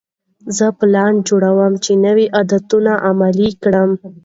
[0.57, 3.91] زه پلان جوړوم چې نوي عادتونه عملي کړم.